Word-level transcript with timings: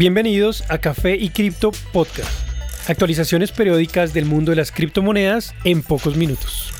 Bienvenidos 0.00 0.64
a 0.70 0.78
Café 0.78 1.16
y 1.16 1.28
Cripto 1.28 1.72
Podcast. 1.92 2.30
Actualizaciones 2.88 3.52
periódicas 3.52 4.14
del 4.14 4.24
mundo 4.24 4.50
de 4.50 4.56
las 4.56 4.72
criptomonedas 4.72 5.54
en 5.64 5.82
pocos 5.82 6.16
minutos. 6.16 6.72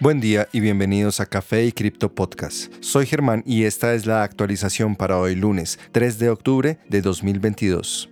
Buen 0.00 0.18
día 0.18 0.48
y 0.50 0.60
bienvenidos 0.60 1.20
a 1.20 1.26
Café 1.26 1.66
y 1.66 1.72
Cripto 1.72 2.14
Podcast. 2.14 2.72
Soy 2.80 3.04
Germán 3.04 3.42
y 3.44 3.64
esta 3.64 3.92
es 3.92 4.06
la 4.06 4.22
actualización 4.22 4.96
para 4.96 5.18
hoy 5.18 5.34
lunes 5.34 5.78
3 5.92 6.18
de 6.18 6.30
octubre 6.30 6.78
de 6.88 7.02
2022. 7.02 8.08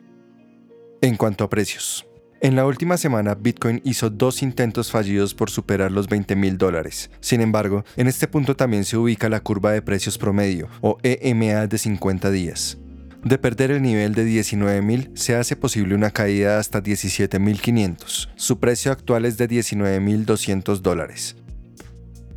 En 1.01 1.17
cuanto 1.17 1.45
a 1.45 1.49
precios. 1.49 2.07
En 2.43 2.57
la 2.57 2.67
última 2.67 2.99
semana, 2.99 3.35
Bitcoin 3.35 3.81
hizo 3.85 4.11
dos 4.11 4.43
intentos 4.43 4.91
fallidos 4.91 5.33
por 5.33 5.49
superar 5.49 5.91
los 5.91 6.09
20 6.09 6.37
mil 6.37 6.59
dólares. 6.59 7.11
Sin 7.21 7.41
embargo, 7.41 7.87
en 7.97 8.07
este 8.07 8.29
punto 8.29 8.55
también 8.55 8.85
se 8.85 8.99
ubica 8.99 9.31
la 9.31 9.41
curva 9.41 9.73
de 9.73 9.81
precios 9.81 10.19
promedio, 10.19 10.69
o 10.83 10.99
EMA 11.03 11.67
de 11.69 11.79
50 11.79 12.31
días. 12.31 12.77
De 13.25 13.39
perder 13.39 13.71
el 13.71 13.81
nivel 13.81 14.15
de 14.15 14.27
19.000 14.27 15.17
se 15.17 15.35
hace 15.35 15.57
posible 15.57 15.95
una 15.95 16.11
caída 16.11 16.59
hasta 16.59 16.83
17.500. 16.83 18.29
Su 18.37 18.61
precio 18.61 18.93
actual 18.93 19.25
es 19.25 19.39
de 19.39 19.49
19.200 19.49 20.81
dólares. 20.81 21.35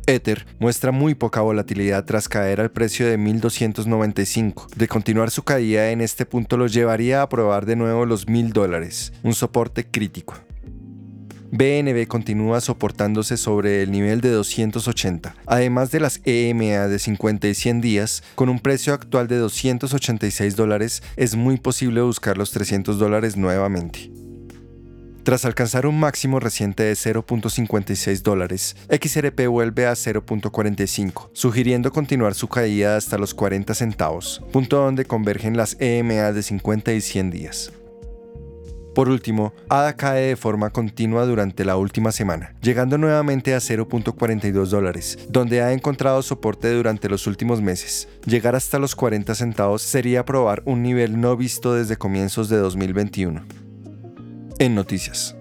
Ether 0.06 0.46
muestra 0.58 0.90
muy 0.90 1.14
poca 1.14 1.42
volatilidad 1.42 2.06
tras 2.06 2.30
caer 2.30 2.62
al 2.62 2.70
precio 2.70 3.06
de 3.06 3.18
1295. 3.18 4.68
De 4.76 4.88
continuar 4.88 5.30
su 5.30 5.42
caída 5.42 5.90
en 5.90 6.00
este 6.00 6.24
punto 6.24 6.56
lo 6.56 6.66
llevaría 6.66 7.20
a 7.20 7.28
probar 7.28 7.66
de 7.66 7.76
nuevo 7.76 8.06
los 8.06 8.26
1000 8.26 8.54
dólares, 8.54 9.12
un 9.22 9.34
soporte 9.34 9.84
crítico. 9.84 10.47
BNB 11.50 12.06
continúa 12.06 12.60
soportándose 12.60 13.38
sobre 13.38 13.82
el 13.82 13.90
nivel 13.90 14.20
de 14.20 14.30
280, 14.30 15.34
además 15.46 15.90
de 15.90 16.00
las 16.00 16.20
EMA 16.24 16.88
de 16.88 16.98
50 16.98 17.48
y 17.48 17.54
100 17.54 17.80
días, 17.80 18.22
con 18.34 18.50
un 18.50 18.58
precio 18.58 18.92
actual 18.92 19.28
de 19.28 19.38
286 19.38 20.56
dólares, 20.56 21.02
es 21.16 21.36
muy 21.36 21.56
posible 21.56 22.02
buscar 22.02 22.36
los 22.36 22.50
300 22.50 22.98
dólares 22.98 23.36
nuevamente. 23.36 24.10
Tras 25.22 25.44
alcanzar 25.44 25.86
un 25.86 25.98
máximo 25.98 26.40
reciente 26.40 26.82
de 26.82 26.92
0.56 26.92 28.22
dólares, 28.22 28.76
XRP 28.90 29.46
vuelve 29.46 29.86
a 29.86 29.92
0.45, 29.92 31.30
sugiriendo 31.32 31.92
continuar 31.92 32.34
su 32.34 32.48
caída 32.48 32.96
hasta 32.96 33.18
los 33.18 33.34
40 33.34 33.74
centavos, 33.74 34.42
punto 34.52 34.78
donde 34.78 35.04
convergen 35.04 35.56
las 35.56 35.76
EMA 35.80 36.32
de 36.32 36.42
50 36.42 36.92
y 36.92 37.00
100 37.00 37.30
días. 37.30 37.72
Por 38.98 39.08
último, 39.08 39.54
ADA 39.68 39.92
cae 39.92 40.22
de 40.30 40.34
forma 40.34 40.70
continua 40.70 41.24
durante 41.24 41.64
la 41.64 41.76
última 41.76 42.10
semana, 42.10 42.56
llegando 42.60 42.98
nuevamente 42.98 43.54
a 43.54 43.58
0.42 43.58 44.66
dólares, 44.70 45.16
donde 45.28 45.62
ha 45.62 45.72
encontrado 45.72 46.20
soporte 46.20 46.74
durante 46.74 47.08
los 47.08 47.28
últimos 47.28 47.62
meses. 47.62 48.08
Llegar 48.26 48.56
hasta 48.56 48.80
los 48.80 48.96
40 48.96 49.36
centavos 49.36 49.82
sería 49.82 50.24
probar 50.24 50.64
un 50.64 50.82
nivel 50.82 51.20
no 51.20 51.36
visto 51.36 51.74
desde 51.74 51.96
comienzos 51.96 52.48
de 52.48 52.56
2021 52.56 53.44
en 54.58 54.74
noticias. 54.74 55.37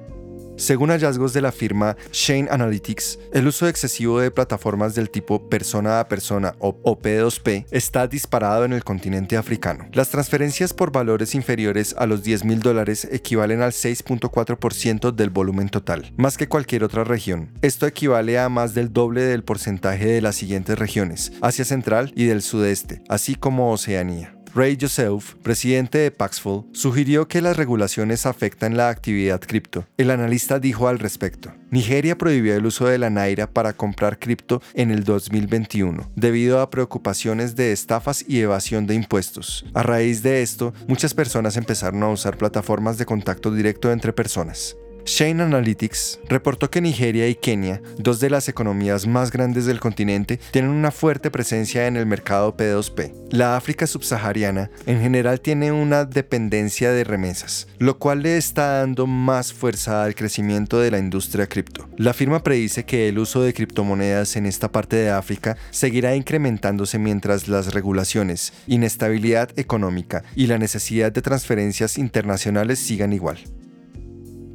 Según 0.57 0.89
hallazgos 0.89 1.33
de 1.33 1.41
la 1.41 1.51
firma 1.51 1.95
Shane 2.11 2.49
Analytics, 2.49 3.19
el 3.31 3.47
uso 3.47 3.67
excesivo 3.67 4.19
de 4.19 4.31
plataformas 4.31 4.95
del 4.95 5.11
tipo 5.11 5.49
persona 5.49 5.99
a 5.99 6.07
persona 6.07 6.55
o 6.59 6.99
P2P 6.99 7.67
está 7.71 8.07
disparado 8.07 8.65
en 8.65 8.73
el 8.73 8.83
continente 8.83 9.37
africano. 9.37 9.87
Las 9.93 10.09
transferencias 10.09 10.73
por 10.73 10.91
valores 10.91 11.35
inferiores 11.35 11.95
a 11.97 12.07
los 12.07 12.23
10 12.23 12.45
mil 12.45 12.59
dólares 12.59 13.07
equivalen 13.11 13.61
al 13.61 13.71
6.4% 13.71 15.11
del 15.11 15.29
volumen 15.29 15.69
total, 15.69 16.11
más 16.17 16.37
que 16.37 16.47
cualquier 16.47 16.83
otra 16.83 17.03
región. 17.03 17.51
Esto 17.61 17.85
equivale 17.85 18.39
a 18.39 18.49
más 18.49 18.73
del 18.73 18.91
doble 18.91 19.21
del 19.21 19.43
porcentaje 19.43 20.07
de 20.07 20.21
las 20.21 20.35
siguientes 20.35 20.77
regiones, 20.79 21.33
Asia 21.41 21.65
Central 21.65 22.11
y 22.15 22.25
del 22.25 22.41
Sudeste, 22.41 23.03
así 23.09 23.35
como 23.35 23.71
Oceanía. 23.71 24.36
Ray 24.53 24.77
Joseph, 24.79 25.35
presidente 25.43 25.97
de 25.97 26.11
Paxful, 26.11 26.65
sugirió 26.71 27.27
que 27.27 27.41
las 27.41 27.57
regulaciones 27.57 28.25
afectan 28.25 28.77
la 28.77 28.89
actividad 28.89 29.39
cripto. 29.39 29.85
El 29.97 30.11
analista 30.11 30.59
dijo 30.59 30.87
al 30.87 30.99
respecto, 30.99 31.53
Nigeria 31.69 32.17
prohibió 32.17 32.55
el 32.55 32.65
uso 32.65 32.87
de 32.87 32.97
la 32.97 33.09
Naira 33.09 33.47
para 33.47 33.73
comprar 33.73 34.19
cripto 34.19 34.61
en 34.73 34.91
el 34.91 35.03
2021, 35.03 36.11
debido 36.15 36.61
a 36.61 36.69
preocupaciones 36.69 37.55
de 37.55 37.71
estafas 37.71 38.23
y 38.27 38.39
evasión 38.39 38.87
de 38.87 38.95
impuestos. 38.95 39.65
A 39.73 39.83
raíz 39.83 40.23
de 40.23 40.41
esto, 40.41 40.73
muchas 40.87 41.13
personas 41.13 41.57
empezaron 41.57 42.01
a 42.03 42.09
usar 42.09 42.37
plataformas 42.37 42.97
de 42.97 43.05
contacto 43.05 43.51
directo 43.51 43.91
entre 43.91 44.13
personas. 44.13 44.77
Shane 45.07 45.41
Analytics 45.41 46.19
reportó 46.27 46.69
que 46.69 46.81
Nigeria 46.81 47.29
y 47.29 47.35
Kenia, 47.35 47.81
dos 47.97 48.19
de 48.19 48.29
las 48.29 48.49
economías 48.49 49.07
más 49.07 49.31
grandes 49.31 49.65
del 49.65 49.79
continente, 49.79 50.37
tienen 50.51 50.69
una 50.69 50.91
fuerte 50.91 51.31
presencia 51.31 51.87
en 51.87 51.95
el 51.95 52.05
mercado 52.05 52.57
P2P. 52.57 53.13
La 53.31 53.55
África 53.55 53.87
subsahariana 53.87 54.69
en 54.85 54.99
general 54.99 55.39
tiene 55.39 55.71
una 55.71 56.03
dependencia 56.03 56.91
de 56.91 57.05
remesas, 57.05 57.69
lo 57.79 57.97
cual 57.99 58.21
le 58.21 58.35
está 58.35 58.79
dando 58.79 59.07
más 59.07 59.53
fuerza 59.53 60.03
al 60.03 60.13
crecimiento 60.13 60.77
de 60.77 60.91
la 60.91 60.99
industria 60.99 61.47
cripto. 61.47 61.87
La 61.95 62.13
firma 62.13 62.43
predice 62.43 62.83
que 62.83 63.07
el 63.07 63.17
uso 63.17 63.41
de 63.41 63.53
criptomonedas 63.53 64.35
en 64.35 64.45
esta 64.45 64.73
parte 64.73 64.97
de 64.97 65.09
África 65.09 65.55
seguirá 65.71 66.17
incrementándose 66.17 66.99
mientras 66.99 67.47
las 67.47 67.73
regulaciones, 67.73 68.51
inestabilidad 68.67 69.57
económica 69.57 70.25
y 70.35 70.47
la 70.47 70.57
necesidad 70.57 71.13
de 71.13 71.21
transferencias 71.21 71.97
internacionales 71.97 72.79
sigan 72.79 73.13
igual. 73.13 73.39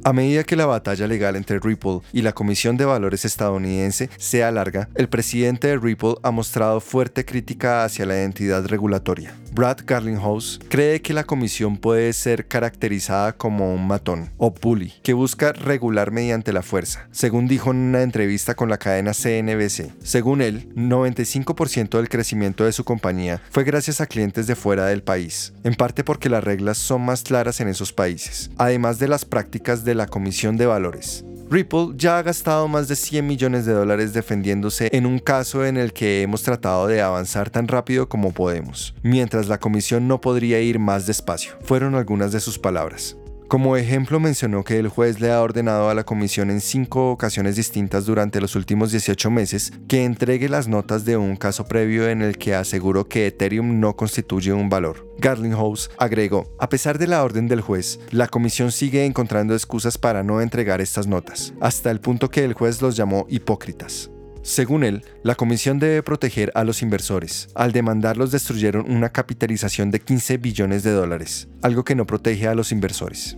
A 0.05 0.11
medida 0.11 0.43
que 0.43 0.57
la 0.57 0.65
batalla 0.65 1.07
legal 1.07 1.37
entre 1.37 1.59
Ripple 1.59 2.01
y 2.11 2.23
la 2.23 2.33
Comisión 2.33 2.75
de 2.75 2.83
Valores 2.83 3.23
estadounidense 3.23 4.09
se 4.17 4.43
alarga, 4.43 4.89
el 4.95 5.07
presidente 5.07 5.69
de 5.69 5.77
Ripple 5.77 6.15
ha 6.23 6.31
mostrado 6.31 6.81
fuerte 6.81 7.23
crítica 7.23 7.85
hacia 7.85 8.05
la 8.05 8.21
entidad 8.23 8.65
regulatoria. 8.65 9.33
Brad 9.53 9.77
Garlinghouse 9.85 10.59
cree 10.67 11.01
que 11.01 11.13
la 11.13 11.23
comisión 11.23 11.77
puede 11.77 12.11
ser 12.13 12.47
caracterizada 12.47 13.33
como 13.33 13.73
un 13.73 13.85
matón 13.85 14.31
o 14.37 14.51
bully 14.51 14.91
que 15.03 15.13
busca 15.13 15.53
regular 15.53 16.09
mediante 16.11 16.51
la 16.51 16.63
fuerza, 16.63 17.07
según 17.11 17.47
dijo 17.47 17.69
en 17.69 17.77
una 17.77 18.01
entrevista 18.01 18.55
con 18.55 18.69
la 18.69 18.79
cadena 18.79 19.13
CNBC. 19.13 19.93
Según 20.03 20.41
él, 20.41 20.73
95% 20.75 21.97
del 21.97 22.09
crecimiento 22.09 22.65
de 22.65 22.73
su 22.73 22.83
compañía 22.83 23.41
fue 23.51 23.63
gracias 23.63 24.01
a 24.01 24.07
clientes 24.07 24.47
de 24.47 24.55
fuera 24.55 24.87
del 24.87 25.03
país, 25.03 25.53
en 25.63 25.75
parte 25.75 26.03
porque 26.03 26.29
las 26.29 26.43
reglas 26.43 26.79
son 26.79 27.03
más 27.03 27.21
claras 27.21 27.61
en 27.61 27.67
esos 27.67 27.93
países, 27.93 28.49
además 28.57 28.97
de 28.97 29.07
las 29.07 29.23
prácticas 29.23 29.85
de 29.85 29.92
la 29.95 30.07
Comisión 30.07 30.57
de 30.57 30.65
Valores. 30.65 31.25
Ripple 31.49 31.89
ya 31.95 32.17
ha 32.17 32.23
gastado 32.23 32.67
más 32.67 32.87
de 32.87 32.95
100 32.95 33.27
millones 33.27 33.65
de 33.65 33.73
dólares 33.73 34.13
defendiéndose 34.13 34.89
en 34.91 35.05
un 35.05 35.19
caso 35.19 35.65
en 35.65 35.77
el 35.77 35.93
que 35.93 36.21
hemos 36.21 36.41
tratado 36.41 36.87
de 36.87 37.01
avanzar 37.01 37.49
tan 37.49 37.67
rápido 37.67 38.09
como 38.09 38.31
podemos, 38.31 38.95
mientras 39.03 39.47
la 39.47 39.59
comisión 39.59 40.07
no 40.07 40.19
podría 40.19 40.59
ir 40.61 40.79
más 40.79 41.05
despacio, 41.05 41.53
fueron 41.61 41.95
algunas 41.95 42.31
de 42.31 42.39
sus 42.39 42.57
palabras. 42.57 43.17
Como 43.47 43.77
ejemplo 43.77 44.19
mencionó 44.19 44.63
que 44.63 44.79
el 44.79 44.87
juez 44.87 45.19
le 45.19 45.31
ha 45.31 45.41
ordenado 45.41 45.89
a 45.89 45.93
la 45.93 46.03
comisión 46.03 46.49
en 46.49 46.61
cinco 46.61 47.11
ocasiones 47.11 47.55
distintas 47.55 48.05
durante 48.05 48.41
los 48.41 48.55
últimos 48.55 48.91
18 48.91 49.29
meses 49.29 49.71
que 49.87 50.03
entregue 50.03 50.49
las 50.49 50.67
notas 50.67 51.05
de 51.05 51.17
un 51.17 51.35
caso 51.35 51.65
previo 51.65 52.09
en 52.09 52.21
el 52.21 52.37
que 52.37 52.55
aseguró 52.55 53.07
que 53.07 53.27
Ethereum 53.27 53.79
no 53.79 53.95
constituye 53.95 54.53
un 54.53 54.69
valor. 54.69 55.07
Garlinghouse 55.19 55.91
agregó, 55.97 56.47
a 56.59 56.69
pesar 56.69 56.97
de 56.97 57.07
la 57.07 57.23
orden 57.23 57.47
del 57.47 57.61
juez, 57.61 57.99
la 58.11 58.27
comisión 58.27 58.71
sigue 58.71 59.05
encontrando 59.05 59.53
excusas 59.53 59.97
para 59.97 60.23
no 60.23 60.41
entregar 60.41 60.81
estas 60.81 61.07
notas, 61.07 61.53
hasta 61.61 61.91
el 61.91 61.99
punto 61.99 62.29
que 62.29 62.43
el 62.43 62.53
juez 62.53 62.81
los 62.81 62.95
llamó 62.95 63.25
hipócritas. 63.29 64.12
Según 64.43 64.83
él, 64.83 65.05
la 65.23 65.35
comisión 65.35 65.79
debe 65.79 66.03
proteger 66.03 66.51
a 66.53 66.65
los 66.65 66.81
inversores. 66.81 67.47
Al 67.55 67.71
demandarlos 67.71 68.29
destruyeron 68.29 68.91
una 68.91 69.09
capitalización 69.09 69.89
de 69.89 70.01
15 70.01 70.37
billones 70.37 70.83
de 70.83 70.91
dólares, 70.91 71.47
algo 71.61 71.85
que 71.85 71.95
no 71.95 72.05
protege 72.05 72.49
a 72.49 72.53
los 72.53 72.73
inversores. 72.73 73.37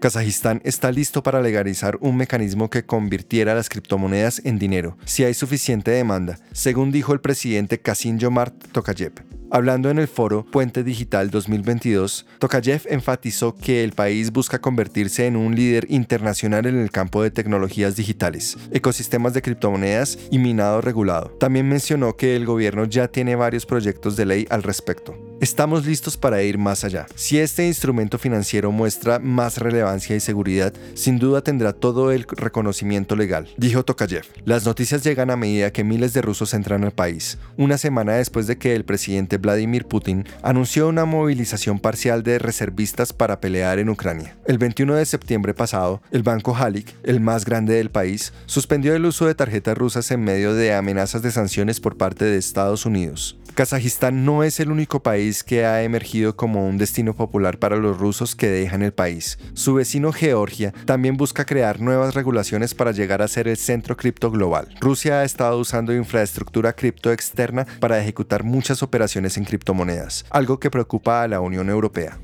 Kazajistán 0.00 0.60
está 0.64 0.90
listo 0.90 1.22
para 1.22 1.40
legalizar 1.40 1.96
un 2.00 2.16
mecanismo 2.16 2.70
que 2.70 2.84
convirtiera 2.84 3.54
las 3.54 3.68
criptomonedas 3.68 4.42
en 4.44 4.58
dinero, 4.58 4.98
si 5.04 5.22
hay 5.22 5.32
suficiente 5.32 5.92
demanda, 5.92 6.40
según 6.52 6.90
dijo 6.90 7.12
el 7.12 7.20
presidente 7.20 7.80
Kasim 7.80 8.18
Jomart 8.20 8.72
Tokayev. 8.72 9.12
Hablando 9.54 9.88
en 9.88 10.00
el 10.00 10.08
foro 10.08 10.44
Puente 10.44 10.82
Digital 10.82 11.30
2022, 11.30 12.26
Tokayev 12.40 12.88
enfatizó 12.90 13.54
que 13.54 13.84
el 13.84 13.92
país 13.92 14.32
busca 14.32 14.60
convertirse 14.60 15.28
en 15.28 15.36
un 15.36 15.54
líder 15.54 15.86
internacional 15.90 16.66
en 16.66 16.76
el 16.76 16.90
campo 16.90 17.22
de 17.22 17.30
tecnologías 17.30 17.94
digitales, 17.94 18.58
ecosistemas 18.72 19.32
de 19.32 19.42
criptomonedas 19.42 20.18
y 20.32 20.40
minado 20.40 20.80
regulado. 20.80 21.28
También 21.38 21.68
mencionó 21.68 22.16
que 22.16 22.34
el 22.34 22.46
gobierno 22.46 22.84
ya 22.86 23.06
tiene 23.06 23.36
varios 23.36 23.64
proyectos 23.64 24.16
de 24.16 24.26
ley 24.26 24.46
al 24.50 24.64
respecto. 24.64 25.14
Estamos 25.40 25.84
listos 25.84 26.16
para 26.16 26.42
ir 26.42 26.58
más 26.58 26.84
allá. 26.84 27.06
Si 27.16 27.38
este 27.38 27.66
instrumento 27.66 28.18
financiero 28.18 28.70
muestra 28.70 29.18
más 29.18 29.58
relevancia 29.58 30.14
y 30.14 30.20
seguridad, 30.20 30.72
sin 30.94 31.18
duda 31.18 31.42
tendrá 31.42 31.72
todo 31.72 32.12
el 32.12 32.24
reconocimiento 32.28 33.16
legal, 33.16 33.48
dijo 33.56 33.84
Tokayev. 33.84 34.24
Las 34.44 34.64
noticias 34.64 35.02
llegan 35.02 35.30
a 35.30 35.36
medida 35.36 35.72
que 35.72 35.82
miles 35.82 36.14
de 36.14 36.22
rusos 36.22 36.54
entran 36.54 36.84
al 36.84 36.92
país, 36.92 37.38
una 37.56 37.78
semana 37.78 38.12
después 38.12 38.46
de 38.46 38.58
que 38.58 38.74
el 38.76 38.84
presidente 38.84 39.38
Vladimir 39.38 39.86
Putin 39.86 40.24
anunció 40.42 40.88
una 40.88 41.04
movilización 41.04 41.80
parcial 41.80 42.22
de 42.22 42.38
reservistas 42.38 43.12
para 43.12 43.40
pelear 43.40 43.80
en 43.80 43.88
Ucrania. 43.88 44.36
El 44.46 44.58
21 44.58 44.94
de 44.94 45.04
septiembre 45.04 45.52
pasado, 45.52 46.00
el 46.12 46.22
banco 46.22 46.56
Halik, 46.56 46.94
el 47.02 47.20
más 47.20 47.44
grande 47.44 47.74
del 47.74 47.90
país, 47.90 48.32
suspendió 48.46 48.94
el 48.94 49.04
uso 49.04 49.26
de 49.26 49.34
tarjetas 49.34 49.76
rusas 49.76 50.10
en 50.12 50.22
medio 50.22 50.54
de 50.54 50.74
amenazas 50.74 51.22
de 51.22 51.32
sanciones 51.32 51.80
por 51.80 51.96
parte 51.96 52.24
de 52.24 52.38
Estados 52.38 52.86
Unidos. 52.86 53.36
Kazajistán 53.54 54.24
no 54.24 54.42
es 54.42 54.58
el 54.58 54.72
único 54.72 55.00
país 55.00 55.23
que 55.24 55.64
ha 55.64 55.82
emergido 55.82 56.36
como 56.36 56.68
un 56.68 56.76
destino 56.76 57.14
popular 57.14 57.58
para 57.58 57.76
los 57.76 57.98
rusos 57.98 58.36
que 58.36 58.48
dejan 58.48 58.82
el 58.82 58.92
país. 58.92 59.38
Su 59.54 59.74
vecino 59.74 60.12
Georgia 60.12 60.74
también 60.84 61.16
busca 61.16 61.46
crear 61.46 61.80
nuevas 61.80 62.14
regulaciones 62.14 62.74
para 62.74 62.92
llegar 62.92 63.22
a 63.22 63.28
ser 63.28 63.48
el 63.48 63.56
centro 63.56 63.96
cripto 63.96 64.30
global. 64.30 64.68
Rusia 64.80 65.20
ha 65.20 65.24
estado 65.24 65.58
usando 65.58 65.94
infraestructura 65.94 66.74
cripto 66.74 67.10
externa 67.10 67.66
para 67.80 67.98
ejecutar 67.98 68.44
muchas 68.44 68.82
operaciones 68.82 69.38
en 69.38 69.44
criptomonedas, 69.44 70.26
algo 70.28 70.60
que 70.60 70.70
preocupa 70.70 71.22
a 71.22 71.28
la 71.28 71.40
Unión 71.40 71.70
Europea. 71.70 72.18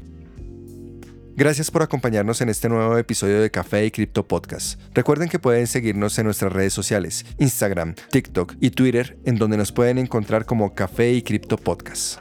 Gracias 1.41 1.71
por 1.71 1.83
acompañarnos 1.83 2.43
en 2.43 2.51
este 2.51 2.69
nuevo 2.69 2.99
episodio 2.99 3.41
de 3.41 3.51
Café 3.51 3.87
y 3.87 3.91
Cripto 3.91 4.29
Podcast. 4.29 4.79
Recuerden 4.93 5.31
que 5.31 5.39
pueden 5.39 5.67
seguirnos 5.67 6.19
en 6.19 6.27
nuestras 6.27 6.53
redes 6.53 6.75
sociales, 6.75 7.25
Instagram, 7.39 7.95
TikTok 8.11 8.57
y 8.61 8.73
Twitter, 8.73 9.19
en 9.25 9.37
donde 9.37 9.57
nos 9.57 9.73
pueden 9.73 9.97
encontrar 9.97 10.45
como 10.45 10.75
Café 10.75 11.15
y 11.15 11.23
Cripto 11.23 11.57
Podcast. 11.57 12.21